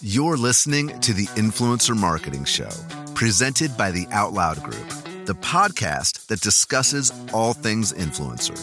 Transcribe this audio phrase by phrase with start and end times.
[0.00, 2.70] You're listening to the Influencer Marketing Show,
[3.14, 8.54] presented by the OutLoud Group, the podcast that discusses all things influencer.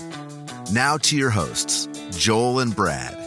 [0.71, 3.17] Now to your hosts, Joel and Brad.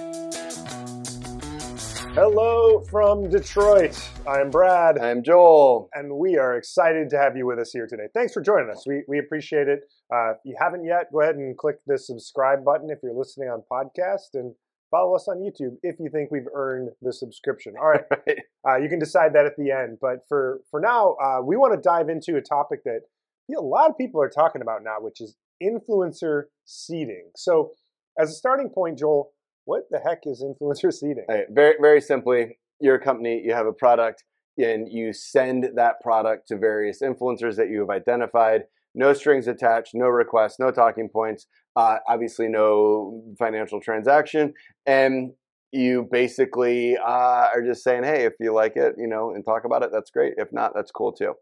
[2.15, 4.01] Hello from Detroit.
[4.25, 4.99] I'm Brad.
[4.99, 5.91] I'm Joel.
[5.95, 8.07] And we are excited to have you with us here today.
[8.15, 8.87] Thanks for joining us.
[8.87, 9.81] We, we appreciate it.
[10.15, 13.49] Uh, if you haven't yet, go ahead and click the subscribe button if you're listening
[13.49, 14.55] on podcast and
[14.95, 17.75] follow us on YouTube if you think we've earned the subscription.
[17.81, 18.39] All right.
[18.67, 19.99] Uh, you can decide that at the end.
[20.01, 23.01] But for, for now, uh, we want to dive into a topic that
[23.49, 27.31] you know, a lot of people are talking about now, which is influencer seeding.
[27.37, 27.73] So,
[28.19, 29.33] as a starting point, Joel,
[29.65, 31.25] what the heck is influencer seeding?
[31.29, 34.23] Right, very, very simply, you're a company, you have a product,
[34.57, 38.63] and you send that product to various influencers that you have identified.
[38.95, 44.55] No strings attached, no requests, no talking points, uh, obviously no financial transaction,
[44.87, 45.33] and
[45.73, 49.65] you basically uh, are just saying, hey, if you like it, you know, and talk
[49.65, 50.35] about it, that's great.
[50.37, 51.35] If not, that's cool too.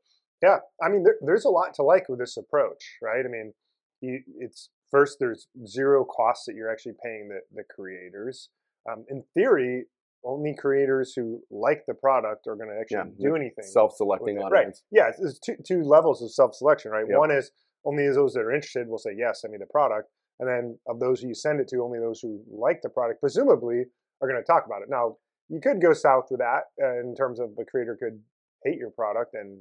[0.42, 3.24] Yeah, I mean, there, there's a lot to like with this approach, right?
[3.24, 3.52] I mean,
[4.00, 8.48] you, it's first there's zero costs that you're actually paying the, the creators.
[8.90, 9.84] Um, in theory,
[10.24, 13.64] only creators who like the product are going to actually yeah, do anything.
[13.64, 14.82] Self-selecting audience.
[14.92, 14.98] Right.
[14.98, 17.04] Yeah, there's two, two levels of self-selection, right?
[17.08, 17.18] Yep.
[17.18, 17.50] One is
[17.84, 20.08] only those that are interested will say, yes, send me the product.
[20.42, 23.20] And then of those who you send it to, only those who like the product,
[23.20, 23.84] presumably,
[24.20, 24.90] are going to talk about it.
[24.90, 28.18] Now, you could go south with that uh, in terms of the creator could
[28.64, 29.60] hate your product and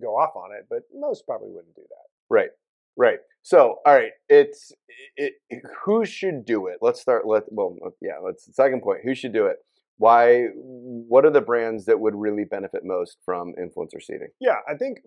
[0.00, 2.06] go off on it, but most probably wouldn't do that.
[2.30, 2.48] Right.
[2.96, 3.18] Right.
[3.42, 4.72] So, all right, it's
[5.16, 6.78] it, it, who should do it.
[6.80, 7.26] Let's start.
[7.26, 8.18] Let well, yeah.
[8.24, 9.00] Let's second point.
[9.04, 9.56] Who should do it?
[9.98, 10.46] Why?
[10.54, 14.28] What are the brands that would really benefit most from influencer seeding?
[14.40, 14.98] Yeah, I think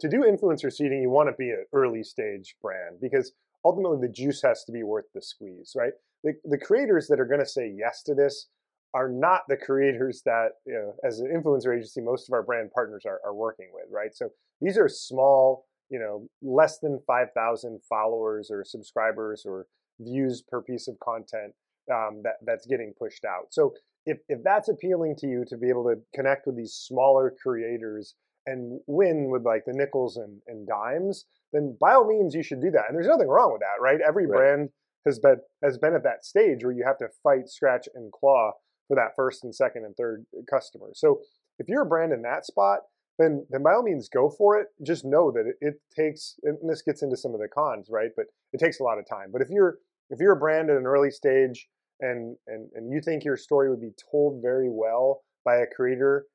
[0.00, 3.32] to do influencer seeding, you want to be an early stage brand because
[3.64, 5.92] ultimately the juice has to be worth the squeeze, right?
[6.22, 8.48] The the creators that are going to say yes to this
[8.92, 12.70] are not the creators that, you know, as an influencer agency, most of our brand
[12.72, 14.14] partners are, are working with, right?
[14.14, 14.28] So
[14.60, 19.66] these are small you know less than 5000 followers or subscribers or
[20.00, 21.52] views per piece of content
[21.92, 23.74] um, that that's getting pushed out so
[24.06, 28.14] if, if that's appealing to you to be able to connect with these smaller creators
[28.46, 32.60] and win with like the nickels and, and dimes then by all means you should
[32.60, 34.36] do that and there's nothing wrong with that right every right.
[34.36, 34.68] brand
[35.06, 38.52] has been has been at that stage where you have to fight scratch and claw
[38.88, 41.20] for that first and second and third uh, customer so
[41.58, 42.80] if you're a brand in that spot
[43.18, 44.68] then then by all means go for it.
[44.84, 48.10] Just know that it, it, takes and this gets into some of the cons, right?
[48.16, 49.28] But it takes a lot of time.
[49.32, 49.78] But if you're
[50.10, 51.68] if you're a brand at an early stage
[52.00, 56.26] and and and you think your story would be told very well by a creator,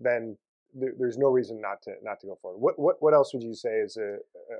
[0.00, 0.36] then
[0.74, 2.58] there's no reason not to not to go forward.
[2.58, 4.16] What what what else would you say is a,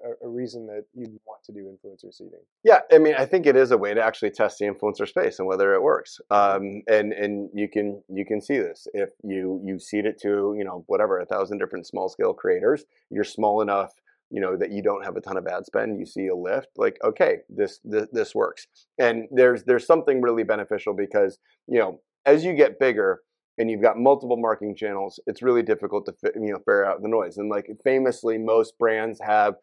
[0.06, 2.41] a, a reason that you'd want to do influencer seeding?
[2.64, 5.38] Yeah, I mean, I think it is a way to actually test the influencer space
[5.38, 6.20] and whether it works.
[6.30, 10.54] Um, and and you can you can see this if you you seed it to
[10.56, 12.84] you know whatever a thousand different small scale creators.
[13.10, 13.92] You're small enough
[14.30, 16.69] you know that you don't have a ton of ad spend you see a lift
[16.76, 18.66] like okay this, this this works
[18.98, 23.22] and there's there's something really beneficial because you know as you get bigger
[23.58, 27.08] and you've got multiple marketing channels, it's really difficult to you know figure out the
[27.08, 27.36] noise.
[27.38, 29.54] And like famously, most brands have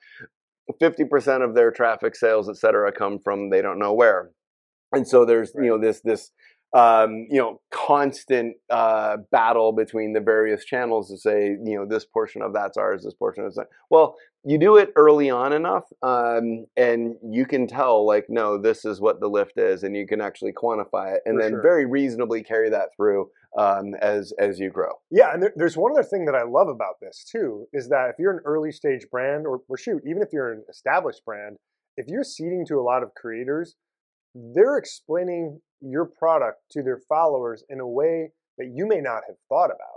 [0.81, 4.31] 50% of their traffic, sales, et cetera, come from they don't know where.
[4.91, 5.65] And so there's right.
[5.65, 6.31] you know this this
[6.75, 12.03] um, you know, constant uh, battle between the various channels to say, you know, this
[12.03, 13.67] portion of that's ours, this portion is that.
[13.89, 18.85] Well, you do it early on enough, um, and you can tell, like, no, this
[18.85, 21.61] is what the lift is, and you can actually quantify it, and For then sure.
[21.61, 24.91] very reasonably carry that through um, as as you grow.
[25.09, 28.09] Yeah, and there, there's one other thing that I love about this too is that
[28.09, 31.57] if you're an early stage brand, or, or shoot, even if you're an established brand,
[31.97, 33.75] if you're seeding to a lot of creators,
[34.53, 39.37] they're explaining your product to their followers in a way that you may not have
[39.49, 39.94] thought about.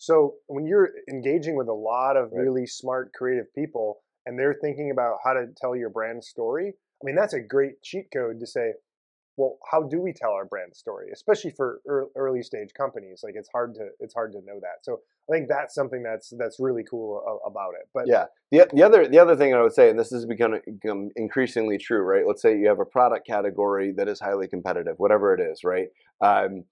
[0.00, 2.40] So when you're engaging with a lot of right.
[2.40, 7.04] really smart, creative people and they're thinking about how to tell your brand story, I
[7.04, 8.72] mean, that's a great cheat code to say,
[9.36, 11.80] well, how do we tell our brand story, especially for
[12.16, 13.20] early stage companies?
[13.22, 14.82] Like it's hard to it's hard to know that.
[14.82, 17.86] So I think that's something that's that's really cool about it.
[17.92, 20.60] But yeah, the the other the other thing I would say, and this is becoming
[20.80, 22.26] become increasingly true, right?
[22.26, 25.88] Let's say you have a product category that is highly competitive, whatever it is, right?
[26.22, 26.64] Um,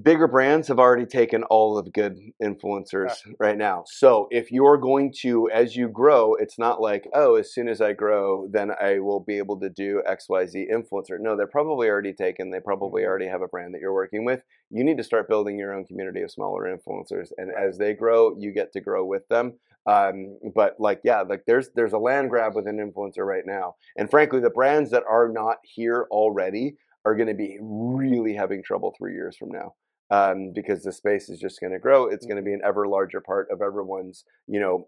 [0.00, 3.32] bigger brands have already taken all of good influencers yeah.
[3.38, 3.84] right now.
[3.86, 7.80] So if you're going to, as you grow, it's not like, oh, as soon as
[7.80, 11.18] I grow, then I will be able to do XYZ influencer.
[11.20, 12.50] No, they're probably already taken.
[12.50, 13.08] They probably mm-hmm.
[13.08, 14.42] already have a brand that you're working with.
[14.70, 17.28] You need to start building your own community of smaller influencers.
[17.36, 19.54] And as they grow, you get to grow with them.
[19.84, 23.74] Um, but like, yeah, like there's there's a land grab with an influencer right now.
[23.96, 28.62] And frankly, the brands that are not here already are going to be really having
[28.62, 29.74] trouble three years from now.
[30.10, 32.06] Um, because the space is just going to grow.
[32.06, 34.86] It's going to be an ever larger part of everyone's, you know,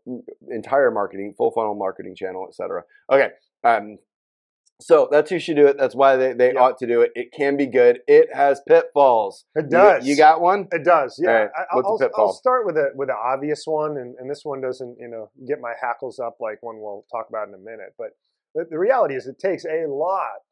[0.50, 2.82] entire marketing, full funnel marketing channel, et cetera.
[3.10, 3.28] Okay.
[3.64, 3.96] Um,
[4.82, 5.78] so that's who should do it.
[5.78, 6.60] That's why they, they yeah.
[6.60, 7.12] ought to do it.
[7.14, 8.00] It can be good.
[8.06, 9.46] It has pitfalls.
[9.54, 10.04] It does.
[10.04, 10.68] You, you got one?
[10.72, 11.18] It does.
[11.18, 11.30] Yeah.
[11.30, 11.50] Right.
[11.72, 12.26] What's I'll, the pitfall?
[12.26, 15.30] I'll start with a with an obvious one, and, and this one doesn't you know
[15.48, 17.94] get my hackles up like one we'll talk about in a minute.
[17.96, 18.08] But
[18.54, 20.42] the, the reality is, it takes a lot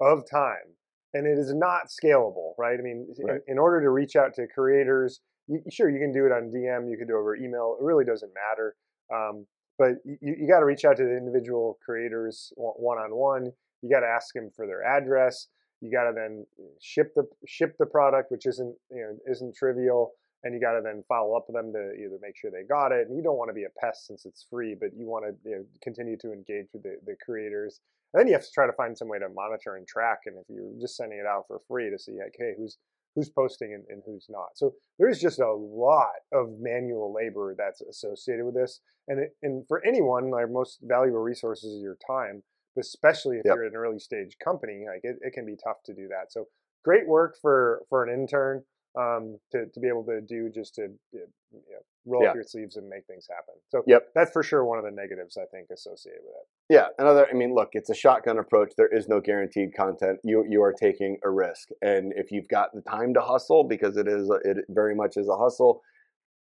[0.00, 0.74] of time,
[1.14, 2.52] and it is not scalable.
[2.58, 2.78] Right?
[2.78, 3.40] I mean, right.
[3.46, 6.52] In, in, order to reach out to creators, you, sure you can do it on
[6.54, 7.76] DM, you can do it over email.
[7.80, 8.76] It really doesn't matter.
[9.14, 9.46] Um,
[9.78, 13.52] but you, you got to reach out to the individual creators one on one
[13.82, 15.48] you got to ask them for their address.
[15.80, 16.44] You got to then
[16.80, 20.12] ship the ship the product, which isn't you know isn't trivial,
[20.44, 22.92] and you got to then follow up with them to either make sure they got
[22.92, 23.08] it.
[23.08, 25.48] And you don't want to be a pest since it's free, but you want to
[25.48, 27.80] you know, continue to engage with the, the creators.
[28.12, 30.20] And then you have to try to find some way to monitor and track.
[30.26, 32.78] And if you're just sending it out for free to see like, hey, who's
[33.14, 34.50] who's posting and, and, who's not.
[34.54, 38.80] So there's just a lot of manual labor that's associated with this.
[39.08, 42.42] And it, and for anyone, our most valuable resources is your time
[42.78, 43.56] especially if yep.
[43.56, 44.84] you're an early stage company.
[44.86, 46.32] Like it, it can be tough to do that.
[46.32, 46.46] So
[46.84, 48.62] great work for for an intern
[48.98, 51.20] um, to to be able to do just to you
[51.52, 51.60] know,
[52.06, 52.30] roll yeah.
[52.30, 53.54] up your sleeves and make things happen.
[53.68, 54.08] So yep.
[54.14, 56.74] that's for sure one of the negatives I think associated with it.
[56.74, 57.26] Yeah, another.
[57.30, 58.72] I mean, look, it's a shotgun approach.
[58.76, 60.18] There is no guaranteed content.
[60.24, 63.96] You you are taking a risk, and if you've got the time to hustle, because
[63.96, 65.82] it is it very much is a hustle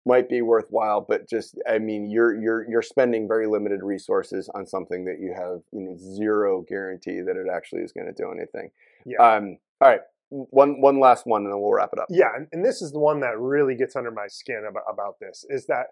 [0.06, 4.66] might be worthwhile, but just I mean you're you're you're spending very limited resources on
[4.66, 8.30] something that you have you know zero guarantee that it actually is going to do
[8.30, 8.70] anything.
[9.04, 9.18] Yeah.
[9.18, 10.00] Um, all right.
[10.28, 12.06] One one last one, and then we'll wrap it up.
[12.10, 15.14] Yeah, and, and this is the one that really gets under my skin about, about
[15.20, 15.86] this is that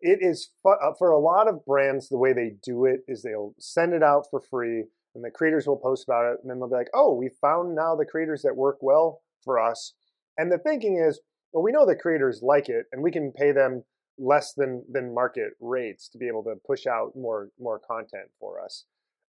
[0.00, 3.54] it is uh, for a lot of brands the way they do it is they'll
[3.58, 4.84] send it out for free
[5.14, 7.74] and the creators will post about it and then they'll be like oh we found
[7.74, 9.92] now the creators that work well for us
[10.38, 11.20] and the thinking is
[11.54, 13.84] well, we know the creators like it, and we can pay them
[14.18, 18.60] less than than market rates to be able to push out more more content for
[18.62, 18.84] us.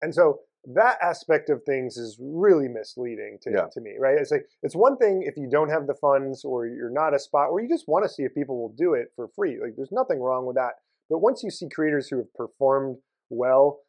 [0.02, 0.40] And so
[0.74, 3.66] that aspect of things is really misleading to, yeah.
[3.72, 4.18] to me, right?
[4.18, 7.18] It's like it's one thing if you don't have the funds or you're not a
[7.18, 9.58] spot or you just want to see if people will do it for free.
[9.60, 10.72] Like there's nothing wrong with that.
[11.08, 12.98] But once you see creators who have performed
[13.30, 13.80] well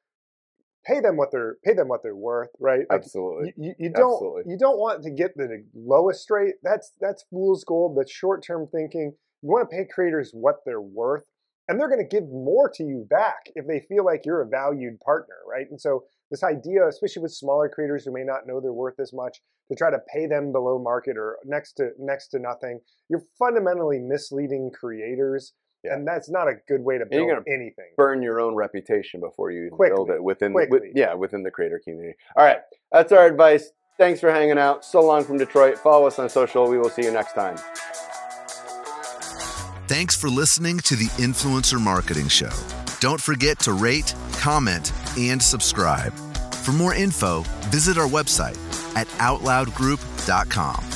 [0.86, 2.86] pay them what they're pay them what they're worth, right?
[2.90, 3.54] Like Absolutely.
[3.58, 4.52] You, you, don't Absolutely.
[4.52, 6.56] you don't want to get the lowest rate.
[6.64, 7.98] That's that's fool's gold.
[7.98, 9.14] That's short term thinking.
[9.42, 11.24] You want to pay creators what they're worth,
[11.68, 14.48] and they're going to give more to you back if they feel like you're a
[14.48, 15.68] valued partner, right?
[15.70, 19.14] And so this idea, especially with smaller creators who may not know they're worth as
[19.14, 22.80] much, to try to pay them below market or next to next to nothing,
[23.10, 25.96] you're fundamentally misleading creators yeah.
[25.96, 27.92] And that's not a good way to build anything.
[27.98, 29.96] Burn your own reputation before you Quickly.
[29.96, 32.16] build it within with, yeah, within the creator community.
[32.36, 32.60] All right.
[32.92, 33.72] That's our advice.
[33.98, 34.86] Thanks for hanging out.
[34.86, 35.78] So long from Detroit.
[35.78, 36.70] Follow us on social.
[36.70, 37.58] We will see you next time.
[39.88, 42.52] Thanks for listening to the Influencer Marketing Show.
[43.00, 46.14] Don't forget to rate, comment, and subscribe.
[46.54, 48.58] For more info, visit our website
[48.96, 50.91] at OutLoudGroup.com.